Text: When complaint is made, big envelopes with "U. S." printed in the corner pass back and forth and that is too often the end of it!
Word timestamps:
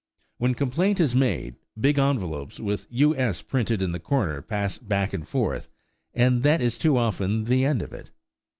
When 0.39 0.55
complaint 0.55 0.99
is 0.99 1.13
made, 1.13 1.57
big 1.79 1.99
envelopes 1.99 2.59
with 2.59 2.87
"U. 2.89 3.15
S." 3.15 3.43
printed 3.43 3.83
in 3.83 3.91
the 3.91 3.99
corner 3.99 4.41
pass 4.41 4.79
back 4.79 5.13
and 5.13 5.27
forth 5.27 5.69
and 6.11 6.41
that 6.41 6.59
is 6.59 6.79
too 6.79 6.97
often 6.97 7.43
the 7.43 7.65
end 7.65 7.83
of 7.83 7.93
it! 7.93 8.09